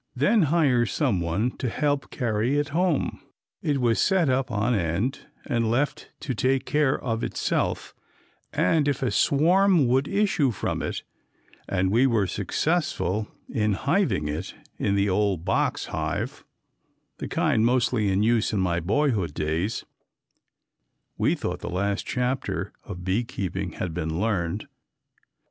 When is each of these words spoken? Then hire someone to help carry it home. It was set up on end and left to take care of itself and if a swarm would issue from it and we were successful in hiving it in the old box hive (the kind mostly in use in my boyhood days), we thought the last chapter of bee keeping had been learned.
Then 0.15 0.41
hire 0.49 0.87
someone 0.87 1.51
to 1.57 1.69
help 1.69 2.09
carry 2.09 2.57
it 2.57 2.69
home. 2.69 3.21
It 3.61 3.79
was 3.79 4.01
set 4.01 4.29
up 4.31 4.49
on 4.49 4.73
end 4.73 5.27
and 5.45 5.69
left 5.69 6.09
to 6.21 6.33
take 6.33 6.65
care 6.65 6.97
of 6.99 7.23
itself 7.23 7.93
and 8.51 8.87
if 8.87 9.03
a 9.03 9.11
swarm 9.11 9.85
would 9.85 10.07
issue 10.07 10.49
from 10.49 10.81
it 10.81 11.03
and 11.69 11.91
we 11.91 12.07
were 12.07 12.25
successful 12.25 13.27
in 13.47 13.73
hiving 13.75 14.27
it 14.27 14.55
in 14.79 14.95
the 14.95 15.07
old 15.07 15.45
box 15.45 15.85
hive 15.85 16.45
(the 17.19 17.27
kind 17.27 17.63
mostly 17.63 18.09
in 18.11 18.23
use 18.23 18.51
in 18.51 18.59
my 18.59 18.79
boyhood 18.79 19.35
days), 19.35 19.85
we 21.15 21.35
thought 21.35 21.59
the 21.59 21.69
last 21.69 22.07
chapter 22.07 22.73
of 22.85 23.03
bee 23.05 23.23
keeping 23.23 23.73
had 23.73 23.93
been 23.93 24.19
learned. 24.19 24.67